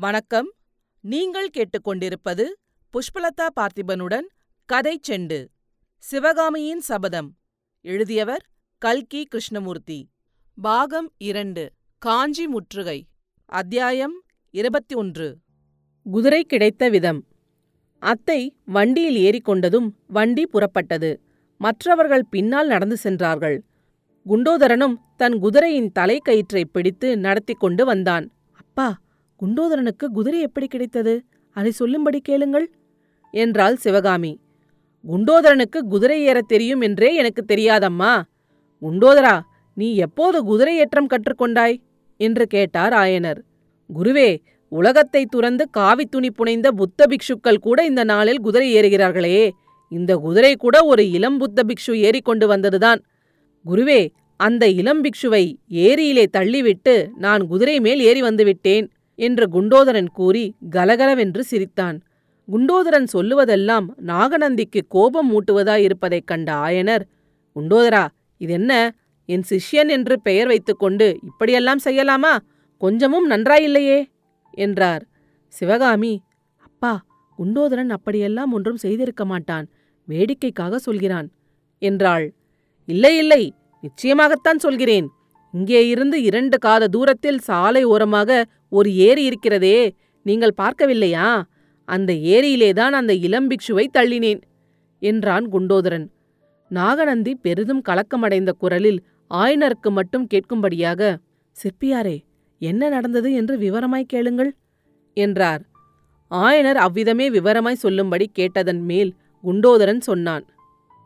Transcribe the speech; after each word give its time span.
வணக்கம். 0.00 0.52
நீங்கள் 1.00 1.48
கேட்டுக்கொண்டிருப்பது 1.56 2.44
புஷ்பலதா 2.94 3.46
பார்த்திபனுடன் 3.60 4.26
கதை 4.64 5.00
செண்டு 5.08 5.46
சிவகாமியின் 5.96 6.80
சபதம். 6.80 7.36
எழுதியவர் 7.80 8.44
கல்கி 8.78 9.24
கிருஷ்ணமூர்த்தி. 9.24 10.08
பாகம் 10.58 11.12
இரண்டு 11.18 11.72
காஞ்சி 11.98 12.46
முற்றுகை 12.46 13.06
அத்தியாயம் 13.46 14.22
இருபத்தி 14.50 14.94
ஒன்று 14.94 15.36
குதிரை 16.02 16.44
கிடைத்த 16.44 16.88
விதம். 16.88 17.26
அத்தை 18.02 18.56
வண்டியில் 18.64 19.16
ஏறிக்கொண்டதும் 19.16 19.90
வண்டி 20.06 20.46
புறப்பட்டது. 20.52 21.16
மற்றவர்கள் 21.58 22.24
பின்னால் 22.24 22.66
நடந்து 22.66 22.96
சென்றார்கள். 22.96 23.64
குண்டோதரனும் 24.26 24.96
தன் 25.16 25.38
குதிரையின் 25.38 25.92
தலைக்கயிற்றை 25.98 26.64
பிடித்து 26.64 27.18
நடத்தி 27.18 27.54
கொண்டு 27.54 27.84
வந்தான். 27.84 28.30
அப்பா 28.52 28.88
குண்டோதரனுக்கு 29.42 30.06
குதிரை 30.12 30.40
எப்படி 30.40 30.66
கிடைத்தது? 30.66 31.24
அதை 31.50 31.70
சொல்லும்படி 31.70 32.20
கேளுங்கள் 32.20 32.70
என்றாள் 33.30 33.76
சிவகாமி. 33.76 34.38
குண்டோதரனுக்கு 35.08 35.78
குதிரை 35.78 36.28
ஏறத் 36.28 36.48
தெரியும் 36.48 36.80
என்றே 36.80 37.14
எனக்கு 37.14 37.44
தெரியாதம்மா. 37.48 38.22
குண்டோதரா 38.82 39.40
நீ 39.74 39.94
எப்போது 39.94 40.42
குதிரை 40.42 40.76
ஏற்றம் 40.76 41.06
கற்றுக்கொண்டாய்? 41.06 41.76
என்று 42.16 42.46
கேட்டார் 42.46 42.92
ஆயனர். 42.92 43.38
குருவே 44.02 44.40
உலகத்தை 44.68 45.26
துறந்து 45.26 45.68
காவித் 45.76 46.10
துணி 46.10 46.30
புனைந்த 46.30 46.72
புத்த 46.72 47.06
பிக்ஷுக்கள் 47.08 47.56
கூட 47.56 47.84
இந்த 47.84 48.04
நாளில் 48.04 48.40
குதிரை 48.40 48.74
ஏறுகிறார்களே. 48.74 49.50
இந்த 49.88 50.16
குதிரை 50.16 50.56
கூட 50.56 50.82
ஒரு 50.82 51.10
இளம் 51.10 51.38
புத்த 51.38 51.62
பிக்ஷு 51.62 51.94
ஏறிக்கொண்டு 51.94 52.56
வந்ததுதான். 52.56 53.02
குருவே 53.66 54.10
அந்த 54.36 54.68
இளம் 54.68 55.04
பிக்ஷுவை 55.04 55.56
ஏரியிலே 55.68 56.26
தள்ளிவிட்டு 56.36 57.08
நான் 57.16 57.46
குதிரை 57.46 57.80
மேல் 57.80 58.00
ஏறி 58.00 58.22
வந்துவிட்டேன். 58.22 58.88
என்று 59.18 59.44
குண்டோதரன் 59.52 60.10
கூறி 60.12 60.44
கலகலவென்று 60.70 61.42
சிரித்தான். 61.44 61.96
குண்டோதரன் 62.48 63.06
சொல்லுவதெல்லாம் 63.12 63.86
நாகநந்திக்கு 64.06 64.80
கோபம் 64.88 65.28
மூட்டுவதாயிருப்பதைக் 65.30 66.28
கண்ட 66.30 66.48
ஆயனர் 66.66 67.04
குண்டோதரா 67.56 68.04
இதென்ன? 68.40 68.72
என் 69.28 69.44
சிஷ்யன் 69.50 69.90
என்று 69.90 70.14
பெயர் 70.20 70.46
வைத்துக்கொண்டு 70.46 71.06
இப்படியெல்லாம் 71.24 71.82
செய்யலாமா? 71.84 72.32
கொஞ்சமும் 72.80 73.30
நன்றாயில்லையே? 73.30 73.98
என்றார். 74.50 75.02
சிவகாமி 75.48 76.14
அப்பா 76.64 76.92
குண்டோதரன் 77.38 77.90
அப்படியெல்லாம் 77.90 78.52
ஒன்றும் 78.52 78.76
செய்திருக்க 78.76 79.24
மாட்டான். 79.24 79.66
வேடிக்கைக்காக 80.08 80.78
சொல்கிறான் 80.78 81.28
என்றாள். 81.82 82.26
இல்லை 82.88 83.14
இல்லை 83.16 83.42
நிச்சயமாகத்தான் 83.82 84.64
சொல்கிறேன். 84.64 85.08
இங்கே 85.54 85.80
இருந்து 85.88 86.16
இரண்டு 86.22 86.56
காத 86.58 86.88
தூரத்தில் 86.88 87.38
சாலை 87.38 87.82
ஓரமாக 87.84 88.30
ஒரு 88.68 88.88
ஏரி 89.08 89.22
இருக்கிறதே 89.24 89.78
நீங்கள் 90.26 90.58
பார்க்கவில்லையா? 90.62 91.28
அந்த 91.88 92.12
ஏரியிலேதான் 92.12 92.90
அந்த 92.90 93.12
இளம்பிக்ஷுவை 93.26 93.84
தள்ளினேன் 93.92 94.40
என்றான் 95.02 95.46
குண்டோதரன். 95.50 96.06
நாகநந்தி 96.70 97.32
பெரிதும் 97.34 97.82
கலக்கமடைந்த 97.88 98.50
குரலில் 98.58 99.00
ஆயனருக்கு 99.30 99.90
மட்டும் 99.90 100.26
கேட்கும்படியாக 100.34 101.10
சிற்பியாரே 101.56 102.16
என்ன 102.60 102.82
நடந்தது 102.88 103.28
என்று 103.32 103.54
விவரமாய் 103.58 104.10
கேளுங்கள் 104.12 104.50
என்றார். 105.16 105.62
ஆயனர் 106.30 106.76
அவ்விதமே 106.76 107.26
விவரமாய் 107.30 107.82
சொல்லும்படி 107.84 108.26
கேட்டதன் 108.32 108.82
மேல் 108.82 109.10
குண்டோதரன் 109.44 110.00
சொன்னான் 110.00 110.44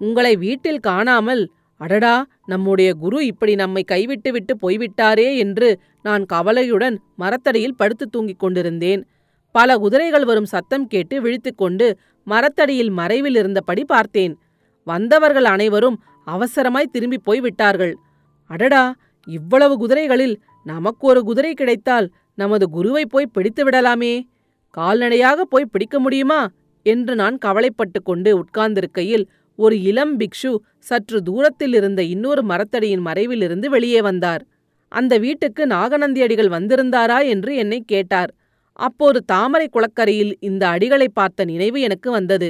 உங்களை 0.01 0.33
வீட்டில் 0.37 0.81
காணாமல் 0.81 1.43
அடடா 1.83 2.15
நம்முடைய 2.47 2.95
குரு 2.95 3.19
இப்படி 3.27 3.53
நம்மை 3.55 3.83
கைவிட்டு 3.83 4.31
விட்டு 4.33 4.55
போய்விட்டாரே 4.63 5.29
என்று 5.37 5.69
நான் 6.03 6.25
கவலையுடன் 6.25 6.97
மரத்தடியில் 7.17 7.77
படுத்து 7.77 8.05
தூங்கிக் 8.07 8.39
கொண்டிருந்தேன். 8.39 9.03
பல 9.55 9.77
குதிரைகள் 9.77 10.25
வரும் 10.25 10.51
சத்தம் 10.55 10.87
கேட்டு 10.87 11.17
விழித்துக்கொண்டு 11.21 11.87
மரத்தடியில் 12.27 12.91
மறைவில் 12.91 13.37
இருந்தபடி 13.37 13.83
பார்த்தேன். 13.85 14.35
வந்தவர்கள் 14.87 15.45
அனைவரும் 15.45 15.97
அவசரமாய் 16.27 16.93
திரும்பி 16.93 17.19
போய் 17.19 17.41
விட்டார்கள் 17.41 17.95
அடடா 18.51 18.85
இவ்வளவு 19.29 19.75
குதிரைகளில் 19.77 20.35
நமக்கு 20.67 21.05
ஒரு 21.07 21.21
குதிரை 21.23 21.53
கிடைத்தால் 21.55 22.07
நமது 22.35 22.65
குருவை 22.69 23.05
போய் 23.07 23.33
பிடித்து 23.33 23.63
விடலாமே? 23.65 24.15
கால்நடையாக 24.75 25.41
போய் 25.45 25.73
பிடிக்க 25.73 25.97
முடியுமா? 26.01 26.41
என்று 26.87 27.13
நான் 27.15 27.37
கவலைப்பட்டு 27.39 27.99
கொண்டு 28.03 28.31
உட்கார்ந்திருக்கையில் 28.39 29.25
ஒரு 29.59 29.83
இளம் 29.83 30.15
பிக்ஷு 30.21 30.53
சற்று 30.79 31.23
தூரத்தில் 31.23 31.75
இருந்த 31.75 32.03
இன்னொரு 32.03 32.43
மரத்தடியின் 32.43 33.05
மறைவிலிருந்து 33.05 33.67
வெளியே 33.67 34.01
வந்தார். 34.01 34.43
அந்த 34.89 35.19
வீட்டுக்கு 35.19 35.67
நாகநந்தியடிகள் 35.67 36.51
வந்திருந்தாரா 36.51 37.19
என்று 37.25 37.55
என்னை 37.55 37.81
கேட்டார். 37.87 38.31
அப்போது 38.73 39.19
தாமரை 39.25 39.67
குளக்கரையில் 39.69 40.33
இந்த 40.41 40.63
அடிகளை 40.69 41.09
பார்த்த 41.13 41.45
நினைவு 41.45 41.81
எனக்கு 41.81 42.11
வந்தது. 42.11 42.49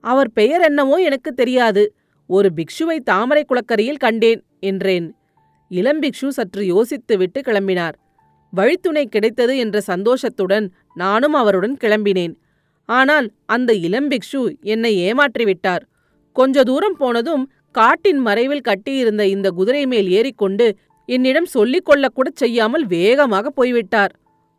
அவர் 0.00 0.30
பெயர் 0.32 0.60
என்னவோ 0.60 0.96
எனக்கு 0.98 1.30
தெரியாது. 1.32 1.82
ஒரு 2.26 2.48
பிக்ஷுவை 2.56 2.98
தாமரை 3.04 3.44
குளக்கரையில் 3.44 3.96
கண்டேன் 3.96 4.42
என்றேன். 4.60 5.06
இளம்பிக்ஷு 5.70 6.28
சற்று 6.28 6.62
யோசித்துவிட்டு 6.74 7.40
கிளம்பினார். 7.40 7.96
வழித்துணை 8.50 9.04
கிடைத்தது 9.06 9.58
என்ற 9.58 9.80
சந்தோஷத்துடன் 9.80 10.66
நானும் 10.94 11.32
அவருடன் 11.32 11.76
கிளம்பினேன். 11.80 12.34
ஆனால் 12.88 13.26
அந்த 13.46 13.72
இளம்பிக்ஷு 13.72 14.42
என்னை 14.60 14.92
ஏமாற்றிவிட்டார். 15.12 15.82
கொஞ்ச 16.32 16.62
தூரம் 16.62 16.96
போனதும் 16.96 17.44
காட்டின் 17.70 18.18
மறைவில் 18.18 18.66
கட்டியிருந்த 18.68 19.22
இந்த 19.26 19.50
குதிரை 19.50 19.86
மேல் 19.86 20.08
ஏறிக்கொண்டு 20.10 20.66
என்னிடம் 21.08 21.48
சொல்லிக் 21.54 21.88
கொள்ளக்கூட 21.88 22.28
செய்யாமல் 22.34 22.84
வேகமாக 22.86 23.50
போய்விட்டார். 23.50 24.12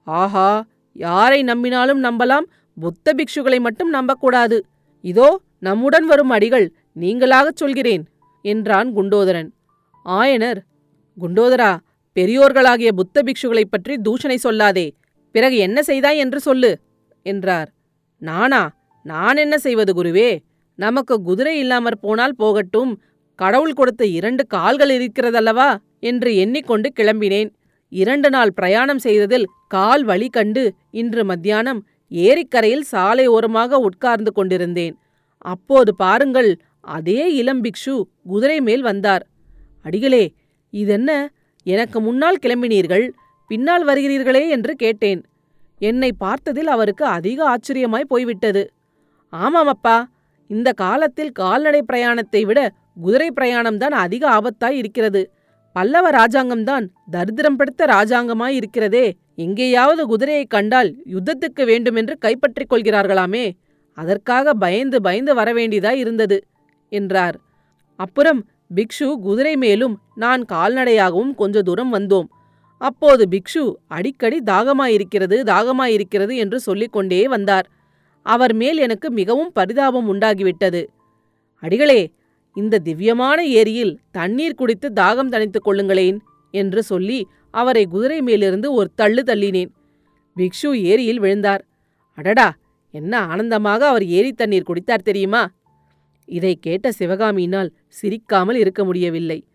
ஆஹா 0.07 0.49
யாரை 0.95 1.39
நம்பினாலும் 1.43 2.01
நம்பலாம் 2.07 2.47
புத்த 2.77 3.13
பிக்ஷுகளை 3.13 3.59
மட்டும் 3.59 3.89
நம்பக்கூடாது. 3.89 4.57
இதோ 5.03 5.29
நம்முடன் 5.59 6.05
வரும் 6.05 6.29
அடிகள் 6.29 6.65
நீங்களாகச் 6.99 7.59
சொல்கிறேன் 7.61 8.03
என்றான் 8.45 8.89
குண்டோதரன். 8.95 9.49
ஆயனர் 10.05 10.59
குண்டோதரா 11.17 11.71
பெரியோர்களாகிய 12.17 12.89
புத்த 12.91 13.23
பிக்ஷுகளைப் 13.23 13.71
பற்றி 13.71 13.93
தூஷணை 14.05 14.37
சொல்லாதே 14.43 14.87
பிறகு 15.35 15.57
என்ன 15.57 15.83
செய்தாய் 15.83 16.17
என்று 16.17 16.39
சொல்லு 16.39 16.71
என்றார். 17.25 17.69
நானா 18.21 18.61
நான் 19.05 19.37
என்ன 19.37 19.55
செய்வது 19.57 19.91
குருவே? 19.93 20.29
நமக்கு 20.75 21.21
குதிரை 21.21 21.59
இல்லாமற் 21.59 22.01
போனால் 22.01 22.35
போகட்டும். 22.35 23.01
கடவுள் 23.35 23.73
கொடுத்த 23.73 24.05
இரண்டு 24.05 24.47
கால்கள் 24.47 24.89
இருக்கிறதல்லவா? 24.89 25.77
என்று 25.99 26.35
எண்ணிக்கொண்டு 26.35 26.91
கிளம்பினேன். 26.99 27.49
இரண்டு 27.89 28.29
நாள் 28.29 28.53
பிரயாணம் 28.53 28.99
செய்ததில் 28.99 29.47
கால் 29.67 30.03
வழி 30.03 30.27
கண்டு 30.27 30.73
இன்று 30.91 31.25
மத்தியானம் 31.25 31.85
ஏரிக்கரையில் 32.09 32.81
சாலை 32.81 33.27
ஓரமாக 33.27 33.77
உட்கார்ந்து 33.77 34.31
கொண்டிருந்தேன். 34.31 34.95
அப்போது 35.37 35.95
பாருங்கள் 35.95 36.57
அதே 36.81 37.33
இளம் 37.33 37.63
பிக்ஷு 37.63 38.01
குதிரை 38.27 38.61
மேல் 38.61 38.81
வந்தார். 38.81 39.27
அடிகளே 39.81 40.33
இதென்ன? 40.69 41.31
எனக்கு 41.63 42.01
முன்னால் 42.01 42.39
கிளம்பினீர்கள் 42.41 43.09
பின்னால் 43.47 43.87
வருகிறீர்களே? 43.87 44.49
என்று 44.49 44.75
கேட்டேன். 44.75 45.25
என்னை 45.79 46.11
பார்த்ததில் 46.19 46.67
அவருக்கு 46.67 47.05
அதிக 47.05 47.45
ஆச்சரியமாய் 47.45 48.01
போய்விட்டது. 48.01 48.71
ஆமாம் 49.29 49.67
அப்பா. 49.67 50.07
இந்த 50.47 50.71
காலத்தில் 50.71 51.31
கால்நடை 51.31 51.83
பிரயாணத்தை 51.93 52.45
விட 52.45 52.71
குதிரை 53.01 53.31
பிரயாணம்தான் 53.41 53.89
அதிக 53.89 54.29
ஆபத்தாய் 54.29 54.77
இருக்கிறது. 54.77 55.31
பல்லவ 55.73 56.09
ராஜாங்கம்தான் 56.09 56.87
தரித்திரம் 57.11 57.55
படுத்த 57.57 57.85
ராஜாங்கமாய் 57.85 58.47
இருக்கிறதே. 58.47 59.15
எங்கேயாவது 59.35 60.07
குதிரையைக் 60.07 60.49
கண்டால் 60.49 60.95
யுத்தத்துக்கு 61.05 61.65
வேண்டுமென்று 61.65 62.17
கைப்பற்றிக் 62.17 62.73
கொள்கிறார்களாமே. 62.73 63.51
அதற்காக 63.93 64.53
பயந்து 64.53 65.01
பயந்து 65.01 65.35
வரவேண்டியதாய் 65.35 65.97
இருந்தது 65.97 66.45
என்றார். 66.89 67.39
அப்புறம் 67.95 68.45
பிக்ஷு 68.75 69.13
குதிரை 69.13 69.55
மேலும் 69.55 69.99
நான் 70.15 70.45
கால்நடையாகவும் 70.51 71.35
கொஞ்ச 71.35 71.61
தூரம் 71.61 71.93
வந்தோம். 71.93 72.25
அப்போது 72.77 73.27
பிக்ஷு 73.31 73.73
அடிக்கடி 73.87 74.41
தாகமாயிருக்கிறது 74.45 75.43
தாகமாயிருக்கிறது 75.43 76.35
என்று 76.35 76.59
சொல்லிக் 76.59 76.91
கொண்டே 76.91 77.27
வந்தார். 77.27 77.69
அவர் 78.25 78.53
மேல் 78.53 78.77
எனக்கு 78.77 79.11
மிகவும் 79.11 79.51
பரிதாபம் 79.51 80.07
உண்டாகிவிட்டது. 80.13 80.85
அடிகளே 81.63 82.11
இந்த 82.55 82.79
திவ்யமான 82.79 83.45
ஏரியில் 83.45 83.99
தண்ணீர் 84.11 84.55
குடித்து 84.55 84.91
தாகம் 84.95 85.31
தணித்துக் 85.33 85.65
கொள்ளுங்களேன் 85.65 86.17
என்று 86.51 86.83
சொல்லி 86.83 87.27
அவரை 87.51 87.85
குதிரை 87.85 88.21
மேலிருந்து 88.21 88.73
ஒரு 88.73 88.89
தள்ளு 88.95 89.23
தள்ளினேன். 89.23 89.71
பிக்ஷு 90.37 90.69
ஏரியில் 90.83 91.19
விழுந்தார். 91.19 91.63
அடடா 92.13 92.53
என்ன 92.91 93.19
ஆனந்தமாக 93.19 93.87
அவர் 93.87 94.05
ஏரி 94.05 94.31
தண்ணீர் 94.31 94.69
குடித்தார் 94.69 95.07
தெரியுமா? 95.09 95.49
இதை 96.25 96.57
கேட்ட 96.61 96.89
சிவகாமியினால் 96.99 97.69
சிரிக்காமல் 97.87 98.55
இருக்க 98.55 98.85
முடியவில்லை. 98.85 99.45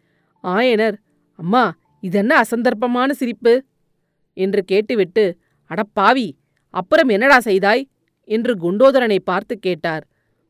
ஆயனர் 0.45 0.97
அம்மா 1.35 1.73
இதென்ன 2.01 2.43
அசந்தர்ப்பமான 2.43 3.11
சிரிப்பு? 3.11 3.65
என்று 4.37 4.63
கேட்டுவிட்டு 4.63 5.39
அடப்பாவி 5.71 6.31
அப்புறம் 6.71 7.09
என்னடா 7.09 7.41
செய்தாய்? 7.41 7.89
என்று 8.29 8.53
குண்டோதரனை 8.57 9.19
பார்த்து 9.25 9.55
கேட்டார். 9.59 10.05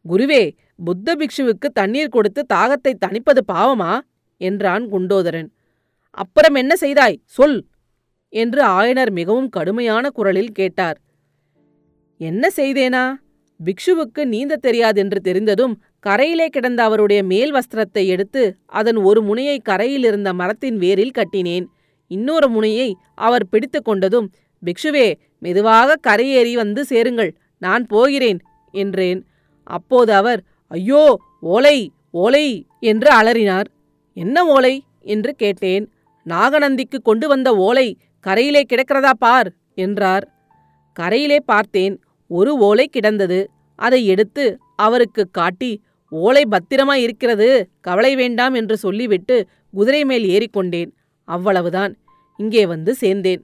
குருவே 0.05 0.43
புத்த 0.85 1.15
பிக்ஷுவுக்கு 1.17 1.69
தண்ணீர் 1.73 2.09
கொடுத்து 2.09 2.41
தாகத்தை 2.55 2.93
தணிப்பது 3.05 3.41
பாவமா? 3.53 3.93
என்றான் 4.41 4.85
குண்டோதரன். 4.91 5.49
அப்புறம் 6.19 6.55
என்ன 6.55 6.73
செய்தாய்? 6.77 7.17
சொல்! 7.29 7.59
என்று 8.33 8.61
ஆயனர் 8.79 9.11
மிகவும் 9.11 9.49
கடுமையான 9.49 10.05
குரலில் 10.11 10.53
கேட்டார். 10.53 10.99
என்ன 12.21 12.45
செய்தேனா? 12.57 13.05
பிக்ஷுவுக்கு 13.61 14.23
நீந்த 14.25 14.59
தெரியாதென்று 14.63 15.21
தெரிந்ததும் 15.21 15.75
கரையிலே 16.07 16.47
கிடந்த 16.47 16.81
அவருடைய 16.83 17.21
மேல் 17.25 17.53
வஸ்திரத்தை 17.53 18.05
எடுத்து 18.07 18.43
அதன் 18.71 18.97
ஒரு 18.97 19.21
முனையை 19.23 19.57
கரையில் 19.61 20.05
இருந்த 20.05 20.31
மரத்தின் 20.33 20.77
வேரில் 20.79 21.17
கட்டினேன். 21.19 21.67
இன்னொரு 22.11 22.49
முனையை 22.49 22.89
அவர் 23.19 23.47
பிடித்து 23.49 23.81
கொண்டதும் 23.81 24.29
பிக்ஷுவே 24.63 25.07
மெதுவாக 25.39 25.99
கரையேறி 26.07 26.53
வந்து 26.55 26.83
சேருங்கள். 26.85 27.33
நான் 27.59 27.87
போகிறேன் 27.87 28.41
என்றேன். 28.73 29.21
அப்போது 29.63 30.13
அவர் 30.13 30.41
ஐயோ 30.71 31.21
ஓலை 31.41 31.79
ஓலை 32.11 32.47
என்று 32.81 33.11
அலறினார். 33.21 33.69
என்ன 34.17 34.47
ஓலை? 34.47 34.75
என்று 35.03 35.35
கேட்டேன். 35.35 35.85
நாகநந்திக்கு 36.27 36.99
கொண்டு 37.03 37.29
வந்த 37.29 37.57
ஓலை 37.57 37.87
கரையிலே 38.27 38.63
கிடக்கிறதா 38.69 39.11
பார் 39.19 39.49
என்றார். 39.75 40.25
கரையிலே 40.97 41.39
பார்த்தேன் 41.45 41.95
ஒரு 42.31 42.53
ஓலை 42.59 42.87
கிடந்தது. 42.87 43.51
அதை 43.79 44.07
எடுத்து 44.07 44.45
அவருக்கு 44.77 45.23
காட்டி 45.31 45.83
ஓலை 46.13 46.43
பத்திரமா 46.51 46.95
இருக்கிறது 46.95 47.49
கவலை 47.81 48.17
வேண்டாம் 48.17 48.55
என்று 48.55 48.77
சொல்லிவிட்டு 48.77 49.37
குதிரை 49.71 50.05
மேல் 50.05 50.27
ஏறிக்கொண்டேன். 50.29 50.91
அவ்வளவுதான் 51.29 51.93
இங்கே 52.37 52.67
வந்து 52.67 52.93
சேர்ந்தேன் 53.01 53.43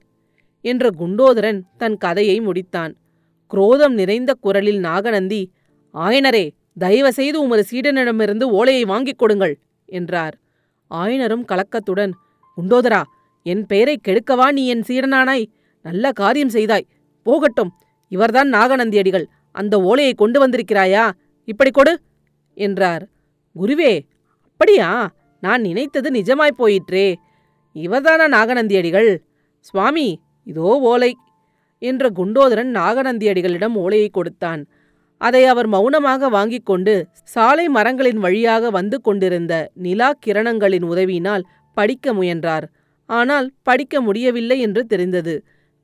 என்ற 0.64 0.90
குண்டோதரன் 0.98 1.60
தன் 1.76 1.96
கதையை 1.96 2.36
முடித்தான். 2.40 2.92
குரோதம் 3.54 3.94
நிறைந்த 3.94 4.30
குரலில் 4.40 4.78
நாகநந்தி 4.78 5.40
ஆயனரே 5.94 6.44
தயவு 6.78 7.10
செய்து 7.12 7.38
உமது 7.42 7.64
சீடனிடமிருந்து 7.70 8.42
ஓலையை 8.42 8.84
வாங்கிக் 8.84 9.18
கொடுங்கள் 9.18 9.54
என்றார். 9.86 10.34
ஆயனரும் 10.90 11.44
கலக்கத்துடன் 11.50 12.12
குண்டோதரா 12.56 13.02
என் 13.42 13.62
பெயரை 13.66 13.94
கெடுக்கவா 14.00 14.46
நீ 14.52 14.62
என் 14.66 14.84
சீடனானாய்? 14.88 15.44
நல்ல 15.84 16.12
காரியம் 16.12 16.48
செய்தாய். 16.48 16.86
போகட்டும் 17.26 17.70
இவர்தான் 18.12 18.50
நாகநந்தியடிகள். 18.52 19.26
அந்த 19.52 19.74
ஓலையை 19.80 20.14
கொண்டு 20.14 20.38
வந்திருக்கிறாயா? 20.42 21.04
இப்படி 21.48 21.70
கொடு 21.70 21.92
என்றார். 22.54 23.04
குருவே 23.56 23.92
அப்படியா? 24.52 24.88
நான் 25.40 25.60
நினைத்தது 25.60 26.10
நிஜமாய்ப் 26.10 26.60
போயிற்றே. 26.62 27.06
இவர்தானா 27.74 28.26
நாகநந்தியடிகள்? 28.36 29.10
சுவாமி 29.60 30.08
இதோ 30.46 30.68
ஓலை. 30.90 31.12
என்ற 31.78 32.10
குண்டோதரன் 32.10 32.70
நாகநந்தியடிகளிடம் 32.74 33.74
ஓலையை 33.74 34.08
கொடுத்தான். 34.08 34.62
அதை 35.18 35.44
அவர் 35.44 35.66
மௌனமாக 35.66 36.28
வாங்கிக் 36.28 36.66
கொண்டு 36.66 36.94
சாலை 37.22 37.68
மரங்களின் 37.68 38.18
வழியாக 38.18 38.70
வந்து 38.70 39.00
கொண்டிருந்த 39.00 39.70
நிலா 39.74 40.10
கிரணங்களின் 40.26 40.82
உதவியினால் 40.82 41.46
படிக்க 41.72 42.12
முயன்றார். 42.12 42.66
ஆனால் 43.06 43.52
படிக்க 43.62 44.00
முடியவில்லை 44.00 44.60
என்று 44.60 44.86
தெரிந்தது. 44.86 45.34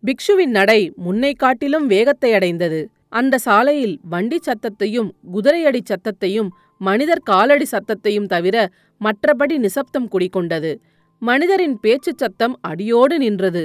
பிக்ஷுவின் 0.02 0.54
நடை 0.58 0.92
முன்னை 0.96 1.32
காட்டிலும் 1.34 1.86
வேகத்தை 1.86 2.32
அடைந்தது. 2.32 2.80
அந்த 3.08 3.38
சாலையில் 3.38 4.00
வண்டி 4.08 4.38
சத்தத்தையும் 4.46 5.08
குதிரையடி 5.32 5.80
சத்தத்தையும் 5.82 6.48
மனிதர் 6.76 7.22
காலடி 7.22 7.66
சத்தத்தையும் 7.70 8.26
தவிர 8.26 8.68
மற்றபடி 9.00 9.56
நிசப்தம் 9.58 10.08
குடிக்கொண்டது 10.08 10.72
மனிதரின் 11.18 11.78
பேச்சுச் 11.80 12.18
சத்தம் 12.18 12.58
அடியோடு 12.60 13.18
நின்றது. 13.18 13.64